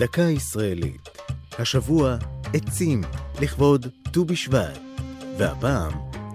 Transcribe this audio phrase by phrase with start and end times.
[0.00, 1.08] דקה ישראלית.
[1.58, 2.16] השבוע
[2.54, 3.00] עצים
[3.40, 4.78] לכבוד ט"ו בשבט,
[5.38, 5.92] והפעם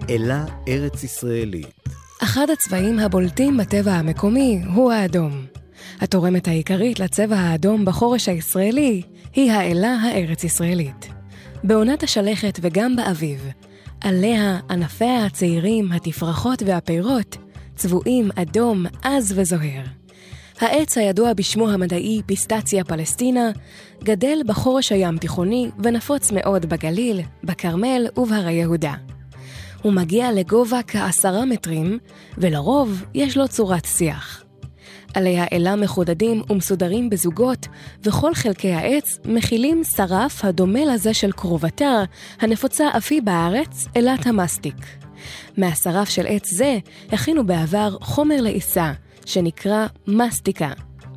[0.10, 1.84] אלה ארץ ישראלית.
[2.24, 5.46] אחד הצבעים הבולטים בטבע המקומי הוא האדום.
[6.02, 9.02] התורמת העיקרית לצבע האדום בחורש הישראלי
[9.34, 11.08] היא האלה הארץ-ישראלית.
[11.64, 13.50] בעונת השלכת וגם באביב,
[14.02, 17.38] עליה ענפיה הצעירים, התפרחות והפירות
[17.76, 20.05] צבועים אדום, עז וזוהר.
[20.60, 23.52] העץ הידוע בשמו המדעי פיסטציה פלסטינה,
[24.04, 28.94] גדל בחורש הים תיכוני ונפוץ מאוד בגליל, בכרמל ובהרי יהודה.
[29.82, 32.00] הוא מגיע לגובה כעשרה מטרים,
[32.38, 34.44] ולרוב יש לו צורת שיח.
[35.14, 37.68] עלי האלה מחודדים ומסודרים בזוגות,
[38.04, 42.04] וכל חלקי העץ מכילים שרף הדומה לזה של קרובתה,
[42.42, 45.05] הנפוצה אף היא בארץ, אלת המסטיק.
[45.58, 46.78] מהשרף של עץ זה
[47.12, 48.94] הכינו בעבר חומר לעיסה,
[49.26, 50.72] שנקרא מסטיקה,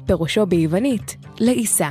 [0.07, 1.91] פירושו ביוונית לעיסה.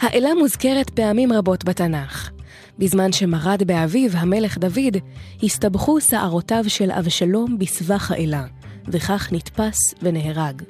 [0.00, 2.30] האלה מוזכרת פעמים רבות בתנ"ך.
[2.78, 4.96] בזמן שמרד באביו המלך דוד,
[5.42, 8.44] הסתבכו שערותיו של אבשלום בסבך האלה,
[8.88, 10.62] וכך נתפס ונהרג.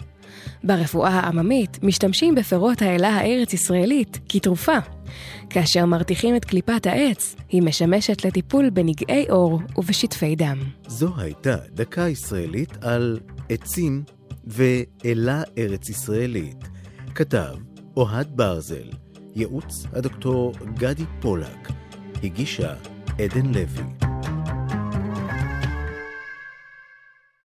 [0.64, 4.78] ברפואה העממית משתמשים בפירות האלה הארץ-ישראלית כתרופה.
[5.50, 10.58] כאשר מרתיחים את קליפת העץ, היא משמשת לטיפול בנגעי עור ובשטפי דם.
[10.86, 14.02] זו הייתה דקה ישראלית על עצים
[14.46, 16.68] ואלה ארץ ישראלית.
[17.14, 17.54] כתב
[17.96, 18.90] אוהד ברזל,
[19.34, 21.68] ייעוץ הדוקטור גדי פולק,
[22.22, 22.74] הגישה
[23.18, 24.01] עדן לוי.